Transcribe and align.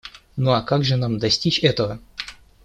Ну 0.35 0.49
а 0.53 0.63
как 0.63 0.83
же 0.83 0.95
нам 0.95 1.19
достичь 1.19 1.59
этого? 1.63 1.99